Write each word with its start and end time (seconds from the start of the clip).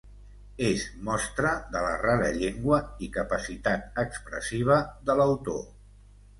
Es 0.69 0.85
mostra 1.09 1.51
de 1.75 1.83
la 1.83 1.91
rara 2.05 2.31
llengua- 2.39 2.81
i 3.09 3.11
capacitat 3.19 4.03
expressiva- 4.07 4.83
de 5.11 5.21
l'autor. 5.23 5.65